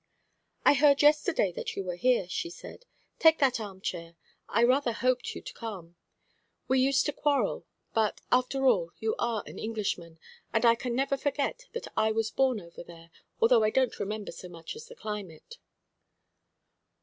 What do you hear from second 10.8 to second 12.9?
never forget that I was born over